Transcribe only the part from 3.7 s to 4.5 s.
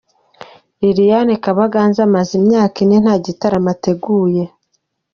ateguye.